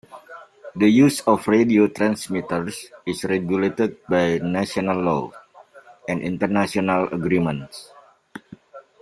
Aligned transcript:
The 0.75 0.89
use 0.89 1.19
of 1.27 1.47
radio 1.47 1.85
transmitters 1.87 2.87
is 3.05 3.23
regulated 3.23 3.97
by 4.09 4.39
national 4.39 4.99
laws 4.99 5.33
and 6.09 6.23
international 6.23 7.07
agreements. 7.09 7.91